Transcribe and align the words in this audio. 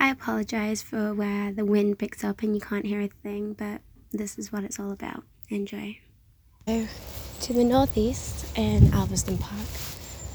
I 0.00 0.08
apologize 0.08 0.80
for 0.80 1.12
where 1.12 1.52
the 1.52 1.66
wind 1.66 1.98
picks 1.98 2.24
up 2.24 2.42
and 2.42 2.54
you 2.54 2.60
can't 2.60 2.86
hear 2.86 3.02
a 3.02 3.08
thing, 3.22 3.52
but 3.52 3.82
this 4.10 4.38
is 4.38 4.50
what 4.50 4.64
it's 4.64 4.80
all 4.80 4.92
about. 4.92 5.24
Enjoy. 5.50 5.98
So, 6.66 6.86
to 7.42 7.52
the 7.52 7.64
northeast 7.64 8.46
in 8.56 8.94
Alvaston 8.94 9.36
Park, 9.36 9.66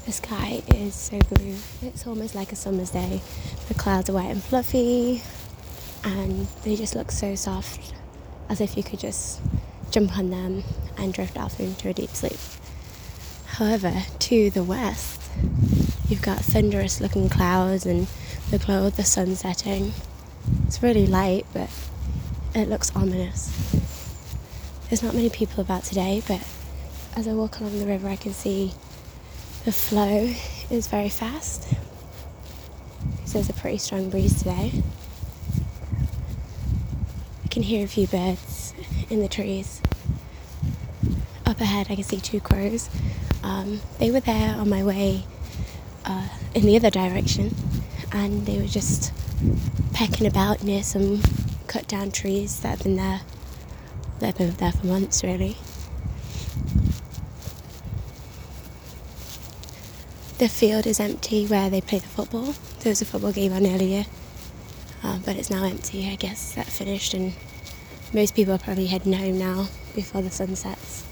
the 0.04 0.12
sky 0.12 0.62
is 0.68 0.94
so 0.94 1.18
blue. 1.18 1.56
It's 1.82 2.06
almost 2.06 2.36
like 2.36 2.52
a 2.52 2.56
summer's 2.56 2.90
day. 2.90 3.20
The 3.66 3.74
clouds 3.74 4.08
are 4.08 4.12
white 4.12 4.30
and 4.30 4.40
fluffy, 4.40 5.22
and 6.04 6.46
they 6.62 6.76
just 6.76 6.94
look 6.94 7.10
so 7.10 7.34
soft, 7.34 7.92
as 8.48 8.60
if 8.60 8.76
you 8.76 8.84
could 8.84 9.00
just 9.00 9.40
jump 9.90 10.16
on 10.16 10.30
them 10.30 10.62
and 10.96 11.12
drift 11.12 11.36
off 11.36 11.58
into 11.58 11.88
a 11.88 11.92
deep 11.92 12.10
sleep. 12.10 12.38
However, 13.46 14.04
to 14.20 14.48
the 14.50 14.62
west, 14.62 15.20
you've 16.08 16.22
got 16.22 16.38
thunderous 16.38 17.00
looking 17.00 17.28
clouds 17.28 17.84
and 17.84 18.06
the 18.50 18.58
glow 18.58 18.86
of 18.86 18.96
the 18.96 19.04
sun 19.04 19.34
setting. 19.34 19.92
It's 20.66 20.82
really 20.82 21.06
light, 21.06 21.46
but 21.52 21.68
it 22.54 22.68
looks 22.68 22.94
ominous. 22.94 23.50
There's 24.88 25.02
not 25.02 25.14
many 25.14 25.30
people 25.30 25.60
about 25.60 25.82
today, 25.82 26.22
but 26.28 26.46
as 27.16 27.26
I 27.26 27.32
walk 27.32 27.58
along 27.58 27.78
the 27.78 27.86
river, 27.86 28.08
I 28.08 28.16
can 28.16 28.32
see 28.32 28.72
the 29.64 29.72
flow 29.72 30.32
is 30.70 30.86
very 30.86 31.08
fast. 31.08 31.74
Because 33.16 33.32
there's 33.32 33.50
a 33.50 33.54
pretty 33.54 33.78
strong 33.78 34.10
breeze 34.10 34.38
today. 34.38 34.72
I 37.44 37.48
can 37.48 37.62
hear 37.64 37.84
a 37.84 37.88
few 37.88 38.06
birds 38.06 38.74
in 39.10 39.20
the 39.20 39.28
trees. 39.28 39.80
Up 41.44 41.60
ahead, 41.60 41.88
I 41.90 41.96
can 41.96 42.04
see 42.04 42.20
two 42.20 42.40
crows. 42.40 42.88
Um, 43.42 43.80
they 43.98 44.10
were 44.10 44.20
there 44.20 44.54
on 44.54 44.68
my 44.68 44.84
way 44.84 45.24
uh, 46.04 46.28
in 46.54 46.64
the 46.66 46.76
other 46.76 46.90
direction, 46.90 47.54
and 48.16 48.46
they 48.46 48.58
were 48.58 48.66
just 48.66 49.12
pecking 49.92 50.26
about 50.26 50.64
near 50.64 50.82
some 50.82 51.20
cut 51.66 51.86
down 51.86 52.10
trees 52.10 52.60
that 52.60 52.70
have 52.70 52.82
been 52.82 52.96
there. 52.96 53.20
They've 54.20 54.36
been 54.36 54.52
there 54.54 54.72
for 54.72 54.86
months, 54.86 55.22
really. 55.22 55.56
The 60.38 60.48
field 60.48 60.86
is 60.86 60.98
empty 60.98 61.46
where 61.46 61.68
they 61.68 61.82
play 61.82 61.98
the 61.98 62.08
football. 62.08 62.54
There 62.80 62.90
was 62.90 63.02
a 63.02 63.04
football 63.04 63.32
game 63.32 63.52
on 63.52 63.66
earlier, 63.66 64.06
uh, 65.02 65.18
but 65.24 65.36
it's 65.36 65.50
now 65.50 65.64
empty. 65.64 66.08
I 66.08 66.16
guess 66.16 66.54
that 66.54 66.66
finished, 66.66 67.12
and 67.12 67.34
most 68.14 68.34
people 68.34 68.54
are 68.54 68.58
probably 68.58 68.86
heading 68.86 69.12
home 69.12 69.38
now 69.38 69.68
before 69.94 70.22
the 70.22 70.30
sun 70.30 70.56
sets. 70.56 71.04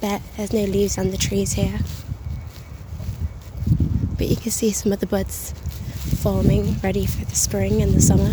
There's, 0.00 0.20
be- 0.20 0.26
there's 0.36 0.52
no 0.52 0.64
leaves 0.64 0.98
on 0.98 1.10
the 1.10 1.16
trees 1.16 1.52
here, 1.54 1.78
but 4.16 4.28
you 4.28 4.36
can 4.36 4.50
see 4.50 4.70
some 4.70 4.92
of 4.92 5.00
the 5.00 5.06
buds 5.06 5.52
forming, 6.22 6.78
ready 6.82 7.06
for 7.06 7.24
the 7.24 7.34
spring 7.34 7.82
and 7.82 7.94
the 7.94 8.00
summer. 8.00 8.30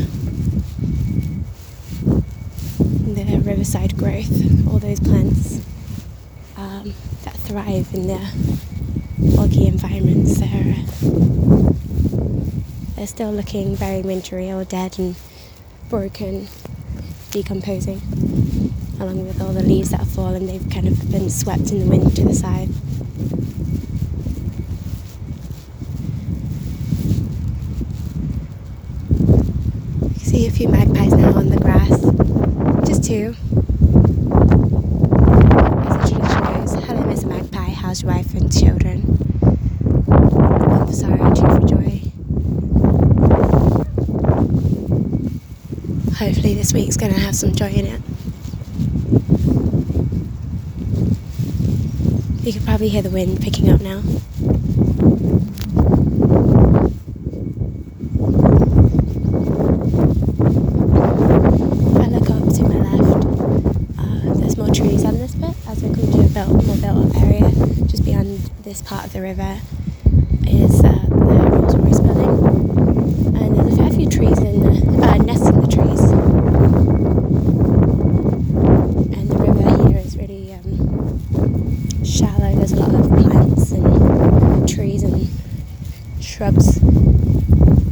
The 3.14 3.39
riverside 3.39 3.97
growth, 3.97 4.67
all 4.67 4.80
those 4.80 5.00
plants 5.00 5.61
um, 6.58 6.94
that 7.23 7.36
thrive 7.36 7.94
in 7.94 8.08
the 8.08 9.36
boggy 9.36 9.67
environments, 9.67 10.39
they're, 10.39 10.75
they're 12.95 13.08
still 13.08 13.31
looking 13.31 13.75
very 13.75 14.02
wintry 14.02 14.52
or 14.52 14.64
dead 14.66 14.98
and 15.00 15.16
broken, 15.89 16.48
decomposing 17.31 18.02
along 18.99 19.25
with 19.27 19.41
all 19.41 19.53
the 19.53 19.63
leaves 19.63 19.89
that 19.89 19.99
have 19.99 20.09
fallen, 20.09 20.45
they've 20.47 20.69
kind 20.69 20.88
of 20.88 21.11
been 21.11 21.30
swept 21.30 21.72
in 21.72 21.80
the 21.80 21.86
wind 21.86 22.16
to 22.16 22.23
the 22.23 22.33
side. 22.33 22.69
You 30.14 30.25
see 30.25 30.48
a 30.48 30.52
few 30.52 30.67
magpies 30.70 31.14
now 31.14 31.33
on 31.33 31.49
the 31.49 31.58
grass, 31.58 31.89
just 32.87 33.04
two. 33.04 33.36
As 35.86 35.93
the 35.98 36.15
tradition 36.15 36.43
goes, 36.54 36.73
hello, 36.86 37.04
Miss 37.08 37.23
Magpie, 37.25 37.71
how's 37.71 38.02
your 38.04 38.11
wife 38.11 38.33
and 38.33 38.52
children? 38.52 39.17
I'm 40.10 40.92
sorry, 40.93 41.17
cheer 41.36 41.49
for 41.49 41.67
joy. 41.67 42.02
Hopefully, 46.17 46.54
this 46.54 46.73
week's 46.73 46.95
going 46.95 47.14
to 47.14 47.20
have 47.20 47.36
some 47.36 47.54
joy 47.54 47.70
in 47.70 47.86
it. 47.86 48.02
You 52.43 52.52
can 52.52 52.64
probably 52.64 52.89
hear 52.89 53.02
the 53.02 53.09
wind 53.09 53.39
picking 53.42 53.70
up 53.70 53.80
now. 53.80 53.99
I 61.99 62.08
look 62.08 62.30
up 62.30 62.54
to 62.54 62.64
my 62.64 62.80
left, 62.83 63.26
uh, 63.98 64.33
there's 64.39 64.58
more 64.58 64.67
trees 64.76 65.05
on 65.05 65.20
this 65.20 65.36
bit 65.36 65.55
as 65.70 65.81
we 65.81 65.95
come 65.95 66.11
to 66.11 66.20
a 66.20 66.27
built, 66.27 66.65
more 66.65 66.76
built 66.76 67.15
up 67.15 67.21
area. 67.23 67.49
Just 67.86 68.04
beyond 68.04 68.39
this 68.64 68.81
part 68.81 69.05
of 69.05 69.14
the 69.14 69.21
river 69.21 69.61
is 70.45 70.83
uh, 70.83 70.92
the 71.08 71.15
Rolls 71.15 71.75
Royce 71.77 71.99
building. 72.02 73.37
And 73.37 73.55
there's 73.55 73.73
a 73.73 73.77
fair 73.77 73.92
few 73.92 74.10
trees 74.10 74.37
in 74.39 74.60
the, 74.60 75.08
uh, 75.08 75.15
nests 75.17 75.48
in 75.48 75.61
the 75.61 75.67
trees. 75.67 76.02
And 79.17 79.30
the 79.30 79.37
river 79.37 79.87
here 79.87 79.99
is 79.99 80.17
really 80.17 80.54
um, 80.54 82.02
shallow. 82.13 82.55
There's 82.55 82.73
a 82.73 82.75
lot 82.75 82.93
of 82.93 83.09
plants 83.09 83.71
and 83.71 84.69
trees 84.69 85.01
and 85.01 85.27
shrubs 86.21 86.75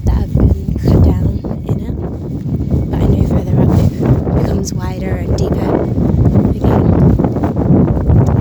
that 0.05 0.15
have 0.15 0.33
been 0.35 0.77
cut 0.77 1.03
down 1.03 1.39
in 1.67 1.79
it. 1.79 1.95
But 2.91 3.01
I 3.01 3.07
know 3.07 3.25
further 3.27 3.61
up 3.61 3.69
it 3.81 4.43
becomes 4.43 4.73
wider 4.75 5.15
and 5.15 5.35
deeper 5.37 5.73
again. 6.51 6.85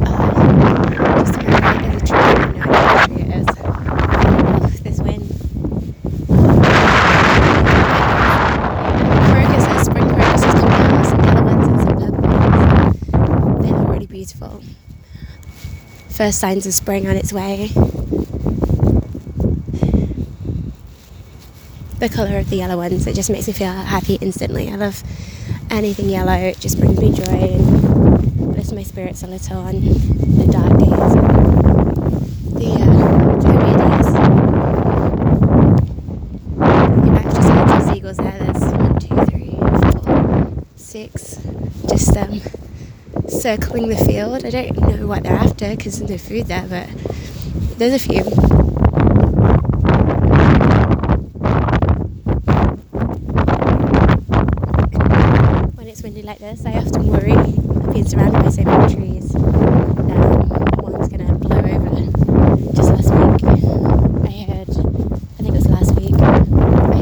Uh, 0.07 1.25
just 1.25 1.35
about 1.41 1.63
right 1.63 1.81
there's 1.81 2.03
a 2.03 2.07
tree. 2.07 2.19
I 2.19 2.21
have 2.37 2.53
no 2.55 2.61
idea 2.61 2.85
what 2.93 3.09
tree 3.09 3.23
it 3.23 3.31
is. 3.41 3.49
Oh, 3.65 4.69
this 4.85 4.99
wind. 5.01 5.25
Crocuses, 9.31 9.81
spring 9.87 10.09
crocuses 10.11 10.55
come 10.61 10.69
down. 10.69 11.05
Some 11.07 11.21
yellow 11.25 11.45
ones 11.45 11.67
and 11.69 11.81
some 11.81 11.95
purple 11.97 12.29
ones. 12.29 13.63
They 13.63 13.71
look 13.73 13.89
really 13.89 14.07
beautiful 14.07 14.63
first 16.21 16.39
signs 16.39 16.67
of 16.67 16.75
spring 16.75 17.09
on 17.09 17.17
its 17.17 17.33
way. 17.33 17.69
The 21.99 22.11
colour 22.15 22.37
of 22.37 22.51
the 22.51 22.57
yellow 22.57 22.77
ones, 22.77 23.07
it 23.07 23.15
just 23.15 23.31
makes 23.31 23.47
me 23.47 23.55
feel 23.55 23.73
happy 23.73 24.17
instantly. 24.17 24.69
I 24.69 24.75
love 24.75 25.03
anything 25.71 26.11
yellow, 26.11 26.35
it 26.35 26.61
just 26.61 26.79
brings 26.79 27.01
me 27.01 27.15
joy 27.15 27.25
and 27.25 28.55
lifts 28.55 28.71
my 28.71 28.83
spirits 28.83 29.23
a 29.23 29.29
little 29.29 29.61
on 29.61 29.81
the 29.81 30.47
dark 30.53 30.79
days. 30.79 31.15
The 32.53 32.69
uh, 32.85 33.41
days. 33.41 34.07
You 37.07 37.13
might 37.13 37.23
have 37.23 37.35
just 37.35 37.49
heard 37.49 37.69
some 37.71 37.95
seagulls 37.95 38.19
there. 38.19 38.39
There's 38.39 38.61
one, 38.75 38.99
two, 38.99 39.17
three, 39.25 39.57
four, 40.05 40.65
six. 40.77 41.41
Just 41.89 42.15
um, 42.15 42.43
circling 43.41 43.89
the 43.89 43.97
field. 43.97 44.45
I 44.45 44.51
don't 44.51 44.77
know 44.77 45.07
what 45.07 45.23
they're 45.23 45.33
after 45.33 45.71
because 45.75 45.99
there's 45.99 46.11
no 46.11 46.19
food 46.19 46.47
there, 46.47 46.67
but 46.69 46.87
there's 47.79 47.95
a 47.95 47.99
few. 47.99 48.23
When 55.73 55.89
it's 55.89 56.03
windy 56.03 56.21
like 56.21 56.39
this, 56.39 56.67
I 56.67 56.73
often 56.73 57.07
worry. 57.07 57.33
I've 57.33 57.95
been 57.95 58.07
surrounded 58.07 58.43
by 58.45 58.51
so 58.51 58.63
many 58.63 58.95
trees 58.95 59.33
that 59.33 59.49
one's 60.83 61.09
gonna 61.09 61.33
blow 61.39 61.61
over. 61.61 61.97
Just 62.75 62.91
last 62.91 63.11
week, 63.15 63.43
I 63.43 64.45
heard, 64.53 64.69
I 64.69 65.43
think 65.43 65.49
it 65.49 65.53
was 65.53 65.67
last 65.69 65.95
week, 65.97 66.15
I 66.21 66.41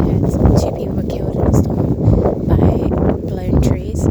heard 0.06 0.30
two 0.60 0.70
people 0.70 0.94
were 0.94 1.02
killed 1.02 1.34
in 1.34 1.42
a 1.42 1.52
storm 1.52 2.46
by 2.46 2.88
blown 3.26 3.60
trees. 3.60 4.06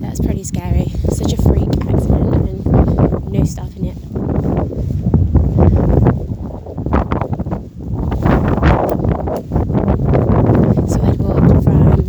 That's 0.00 0.20
pretty 0.20 0.44
scary. 0.44 0.86
Such 1.12 1.32
a 1.34 1.36
freak 1.42 1.68
accident 1.88 2.48
and 2.48 2.64
no 3.30 3.44
stopping 3.44 3.84
it. 3.86 3.96
So 10.88 11.00
I'd 11.02 11.18
walked 11.18 11.64
from 11.64 12.06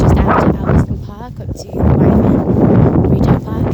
just 0.00 0.16
after 0.16 0.48
Alvaston 0.56 0.98
Park 1.06 1.34
up 1.40 1.48
to 1.48 1.66
the 1.66 1.76
Wyvern 1.98 3.10
Retail 3.10 3.40
Park. 3.40 3.66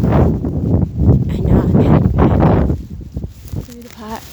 And 1.31 1.43
now 1.44 1.61
I'm 1.61 1.70
heading 1.81 2.11
back 2.11 2.66
through 3.64 3.82
the 3.82 3.90
park. 3.94 4.25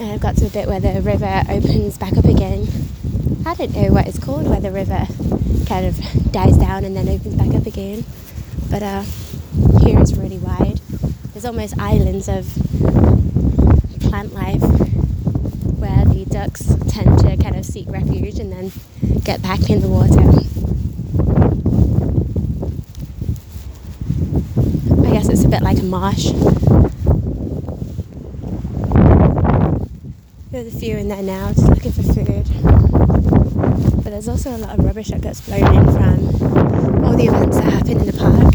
And 0.00 0.06
I've 0.12 0.17
got 0.28 0.36
to 0.36 0.46
a 0.46 0.50
bit 0.50 0.66
where 0.66 0.78
the 0.78 1.00
river 1.00 1.42
opens 1.48 1.96
back 1.96 2.14
up 2.18 2.26
again. 2.26 2.68
I 3.46 3.54
don't 3.54 3.74
know 3.74 3.90
what 3.94 4.06
it's 4.06 4.18
called, 4.18 4.46
where 4.46 4.60
the 4.60 4.70
river 4.70 5.06
kind 5.64 5.86
of 5.86 5.96
dies 6.32 6.54
down 6.58 6.84
and 6.84 6.94
then 6.94 7.08
opens 7.08 7.34
back 7.34 7.54
up 7.54 7.64
again. 7.64 8.04
But 8.68 8.82
uh, 8.82 9.04
it's 9.86 10.12
really 10.12 10.36
wide. 10.36 10.80
there's 11.32 11.46
almost 11.46 11.78
islands 11.78 12.28
of 12.28 12.44
plant 14.00 14.34
life 14.34 14.60
where 15.80 16.04
the 16.04 16.26
ducks 16.28 16.76
tend 16.88 17.18
to 17.20 17.34
kind 17.42 17.56
of 17.56 17.64
seek 17.64 17.88
refuge 17.88 18.38
and 18.38 18.52
then 18.52 18.70
get 19.24 19.40
back 19.40 19.70
in 19.70 19.80
the 19.80 19.88
water. 19.88 20.20
I 25.08 25.10
guess 25.10 25.30
it's 25.30 25.44
a 25.44 25.48
bit 25.48 25.62
like 25.62 25.78
a 25.78 25.84
marsh. 25.84 26.57
There's 30.58 30.74
a 30.74 30.78
few 30.80 30.96
in 30.96 31.06
there 31.06 31.22
now 31.22 31.52
just 31.52 31.68
looking 31.68 31.92
for 31.92 32.02
food. 32.02 32.44
But 34.02 34.10
there's 34.10 34.26
also 34.28 34.56
a 34.56 34.58
lot 34.58 34.76
of 34.76 34.84
rubbish 34.84 35.06
that 35.10 35.20
gets 35.20 35.40
blown 35.40 35.62
in 35.62 35.84
from 35.84 37.04
all 37.04 37.16
the 37.16 37.26
events 37.26 37.58
that 37.58 37.72
happen 37.72 38.00
in 38.00 38.06
the 38.06 38.12
park. 38.12 38.52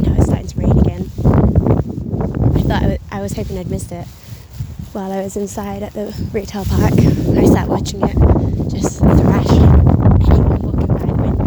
Now 0.00 0.12
it's 0.18 0.26
starting 0.26 0.48
to 0.48 0.56
rain 0.58 0.78
again. 0.78 1.10
I 2.56 2.60
thought 2.60 2.82
I 2.82 2.86
was, 2.88 2.98
I 3.10 3.22
was 3.22 3.32
hoping 3.32 3.56
I'd 3.56 3.70
missed 3.70 3.90
it 3.90 4.06
while 4.92 5.10
I 5.10 5.22
was 5.22 5.34
inside 5.38 5.82
at 5.82 5.94
the 5.94 6.14
retail 6.34 6.66
park. 6.66 6.92
I 6.92 7.46
sat 7.46 7.68
watching 7.68 8.02
it 8.02 8.14
just 8.70 8.98
thrash 8.98 9.50
anyone 9.50 10.60
walking 10.60 10.86
by 10.88 11.06
the 11.06 11.14
window. 11.14 11.46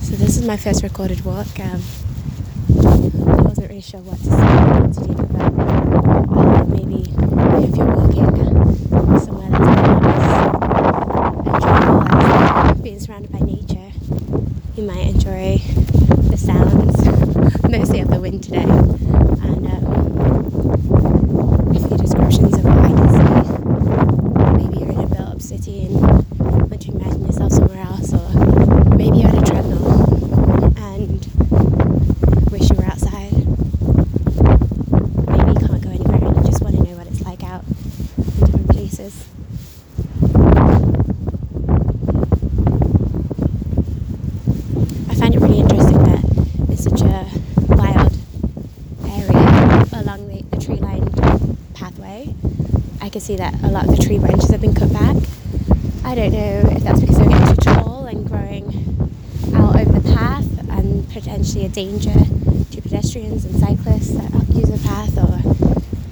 So 0.00 0.14
this 0.16 0.30
is 0.30 0.36
my 0.48 0.56
first 0.56 0.82
recorded 0.82 1.22
walk. 1.26 1.46
Um, 1.60 1.82
I 2.70 3.42
wasn't 3.42 3.68
really 3.68 3.82
sure 3.82 4.00
what 4.00 4.16
to 4.16 4.24
say, 4.24 4.30
what 4.80 4.94
to 4.94 5.00
do, 5.04 5.12
but 5.28 5.42
I 5.42 5.50
thought 6.24 6.68
maybe 6.68 7.04
if 7.68 7.76
you're 7.76 7.84
walking 7.84 8.32
somewhere 9.20 9.50
that's 9.52 10.08
enjoyable 11.52 12.00
as 12.72 12.80
being 12.80 12.98
surrounded 12.98 13.30
by 13.30 13.40
nature, 13.40 13.92
you 14.74 14.84
might 14.84 15.08
enjoy 15.08 15.58
the 16.30 16.38
sounds, 16.38 16.96
mostly 17.68 18.00
of 18.00 18.08
the 18.08 18.18
wind 18.18 18.42
today, 18.42 18.62
and 18.62 19.66
um, 19.66 19.84
a 21.76 21.78
few 21.78 21.98
descriptions 21.98 22.56
of 22.56 22.64
what 22.64 22.78
I 22.78 22.88
can 22.88 23.08
see. 23.12 23.28
Maybe 24.64 24.78
you're 24.80 24.92
in 24.92 25.00
a 25.00 25.06
built-up 25.14 25.42
city 25.42 25.84
and 25.84 26.00
want 26.00 26.80
to 26.80 26.90
imagine 26.92 27.26
yourself 27.26 27.52
somewhere 27.52 27.82
else, 27.82 28.14
or 28.14 28.30
maybe 28.96 29.18
you're 29.18 29.28
on 29.28 29.36
a 29.36 29.44
treadmill 29.44 30.16
and 30.80 31.20
wish 32.50 32.70
you 32.70 32.76
were 32.76 32.84
outside. 32.84 33.32
Maybe 35.28 35.50
you 35.52 35.58
can't 35.66 35.82
go 35.82 35.90
anywhere 35.90 36.24
and 36.24 36.36
you 36.36 36.42
just 36.44 36.62
want 36.62 36.76
to 36.76 36.82
know 36.82 36.96
what 36.96 37.06
it's 37.06 37.20
like 37.22 37.44
out 37.44 37.62
in 37.66 37.74
different 38.40 38.68
places. 38.70 39.26
I 45.08 45.14
find 45.14 45.34
it 45.34 45.40
really 45.40 45.60
interesting 45.60 45.98
that 46.04 46.24
it's 46.70 46.84
such 46.84 47.02
a 47.02 47.26
wild 47.74 48.16
area 49.04 49.84
along 49.92 50.28
the, 50.28 50.42
the 50.50 50.56
tree 50.64 50.76
lined 50.76 51.12
pathway. 51.74 52.34
I 53.00 53.07
can 53.18 53.24
see 53.24 53.34
that 53.34 53.52
a 53.64 53.66
lot 53.66 53.84
of 53.88 53.96
the 53.96 54.00
tree 54.00 54.16
branches 54.16 54.48
have 54.48 54.60
been 54.60 54.74
cut 54.74 54.92
back. 54.92 55.16
I 56.04 56.14
don't 56.14 56.30
know 56.30 56.62
if 56.70 56.84
that's 56.84 57.00
because 57.00 57.18
they're 57.18 57.28
getting 57.28 57.48
too 57.48 57.62
tall 57.62 58.06
and 58.06 58.24
growing 58.28 59.10
out 59.56 59.74
over 59.74 59.98
the 59.98 60.14
path 60.14 60.46
and 60.70 61.08
potentially 61.10 61.64
a 61.64 61.68
danger 61.68 62.14
to 62.14 62.80
pedestrians 62.80 63.44
and 63.44 63.58
cyclists 63.58 64.12
that 64.12 64.30
use 64.54 64.70
the 64.70 64.78
path 64.86 65.18
or 65.18 65.40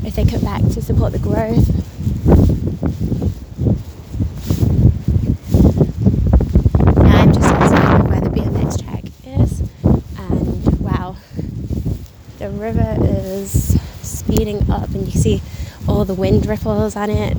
if 0.05 0.17
they 0.17 0.25
cut 0.25 0.43
back 0.43 0.63
to 0.63 0.83
support 0.83 1.13
the 1.13 1.21
growth. 1.21 1.69
Now 6.97 7.23
I'm 7.23 7.33
just 7.33 7.55
outside 7.55 8.01
of 8.01 8.09
where 8.09 8.21
the 8.21 8.31
BMX 8.31 8.83
track 8.83 9.05
is 9.25 9.61
and 10.19 10.81
wow, 10.81 11.15
the 12.39 12.51
river 12.51 12.97
is 12.99 13.79
speeding 14.03 14.69
up 14.69 14.89
and 14.89 15.07
you 15.07 15.21
see 15.21 15.41
all 15.89 16.05
the 16.05 16.15
wind 16.15 16.47
ripples 16.47 16.97
on 16.97 17.11
it. 17.11 17.37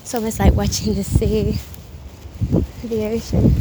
It's 0.00 0.14
almost 0.14 0.38
like 0.38 0.54
watching 0.54 0.94
the 0.94 1.04
sea, 1.04 1.58
the 2.84 3.06
ocean. 3.06 3.54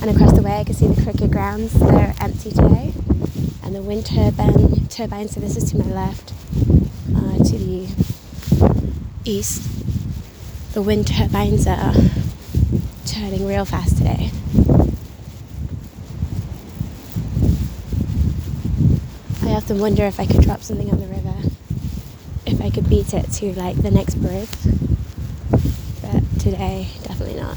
And 0.00 0.10
across 0.14 0.32
the 0.32 0.42
way, 0.42 0.58
I 0.58 0.64
can 0.64 0.74
see 0.74 0.86
the 0.86 1.02
cricket 1.02 1.30
grounds. 1.30 1.72
They're 1.72 2.14
empty 2.20 2.50
today. 2.50 2.92
And 3.62 3.74
the 3.74 3.82
wind 3.82 4.06
turbine, 4.06 4.86
turbine 4.88 5.28
so 5.28 5.40
this 5.40 5.56
is 5.56 5.70
to 5.70 5.78
my 5.78 5.86
left, 5.86 6.32
uh, 7.16 7.38
to 7.38 7.58
the 7.58 7.88
east. 9.24 9.62
The 10.74 10.82
wind 10.82 11.06
turbines 11.06 11.66
are 11.66 11.94
turning 13.06 13.46
real 13.46 13.64
fast 13.64 13.96
today. 13.96 14.30
I 19.42 19.56
often 19.56 19.78
wonder 19.78 20.04
if 20.04 20.20
I 20.20 20.26
could 20.26 20.42
drop 20.42 20.62
something 20.62 20.90
on 20.90 21.00
the 21.00 21.06
if 22.54 22.60
I 22.62 22.70
could 22.70 22.88
beat 22.88 23.12
it 23.12 23.30
to 23.32 23.52
like 23.54 23.76
the 23.76 23.90
next 23.90 24.14
bridge. 24.14 24.48
But 26.00 26.40
today, 26.40 26.88
definitely 27.02 27.40
not. 27.40 27.56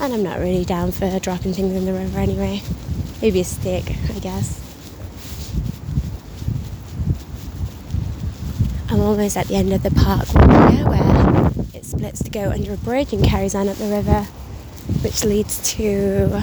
And 0.00 0.12
I'm 0.12 0.22
not 0.22 0.40
really 0.40 0.64
down 0.64 0.90
for 0.90 1.18
dropping 1.20 1.52
things 1.54 1.72
in 1.74 1.84
the 1.84 1.92
river 1.92 2.18
anyway. 2.18 2.62
Maybe 3.20 3.40
a 3.40 3.44
stick, 3.44 3.84
I 4.14 4.18
guess. 4.18 4.58
I'm 8.90 9.00
almost 9.00 9.36
at 9.36 9.46
the 9.46 9.54
end 9.54 9.72
of 9.72 9.82
the 9.84 9.90
park 9.92 10.26
here 10.26 10.86
where 10.88 11.52
it 11.72 11.84
splits 11.84 12.22
to 12.24 12.30
go 12.30 12.50
under 12.50 12.74
a 12.74 12.76
bridge 12.76 13.12
and 13.12 13.24
carries 13.24 13.54
on 13.54 13.68
up 13.68 13.76
the 13.76 13.88
river, 13.88 14.24
which 15.02 15.24
leads 15.24 15.62
to, 15.74 16.42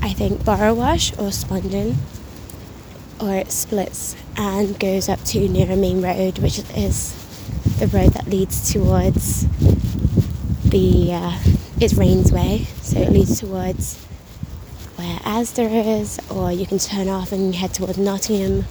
I 0.00 0.12
think, 0.14 0.40
Borrowash 0.40 1.12
or 1.18 1.28
Spondon. 1.28 1.96
Or 3.20 3.34
it 3.34 3.52
splits 3.52 4.16
and 4.36 4.78
goes 4.78 5.08
up 5.08 5.22
to 5.24 5.48
near 5.48 5.70
a 5.70 5.76
main 5.76 6.02
road, 6.02 6.38
which 6.38 6.58
is 6.76 7.14
the 7.78 7.86
road 7.88 8.12
that 8.12 8.28
leads 8.28 8.72
towards 8.72 9.46
the 10.64 11.12
uh, 11.12 11.38
it's 11.80 11.94
Raynesway, 11.94 12.66
so 12.82 13.00
it 13.00 13.10
leads 13.10 13.40
towards 13.40 14.02
where 14.96 15.18
Asda 15.18 16.00
is, 16.00 16.20
or 16.30 16.52
you 16.52 16.66
can 16.66 16.78
turn 16.78 17.08
off 17.08 17.32
and 17.32 17.54
head 17.54 17.74
towards 17.74 17.98
Nottingham 17.98 18.64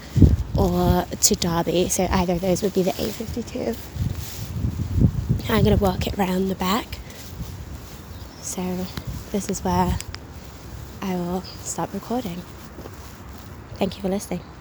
or 0.57 1.06
to 1.06 1.36
Derby. 1.36 1.89
So 1.89 2.07
either 2.10 2.33
of 2.33 2.42
those 2.42 2.63
would 2.63 2.74
be 2.74 2.83
the 2.83 2.92
A52. 2.92 3.77
I'm 5.50 5.63
going 5.63 5.77
to 5.77 5.83
walk 5.83 6.07
it 6.07 6.18
round 6.18 6.50
the 6.50 6.56
back. 6.56 6.98
So 8.41 8.86
this 9.32 9.50
is 9.50 9.63
where 9.63 9.98
I 11.01 11.15
will 11.15 11.41
stop 11.41 11.93
recording. 11.93 12.41
Thank 13.75 13.96
you 13.98 14.01
for 14.01 14.10
listening. 14.10 14.52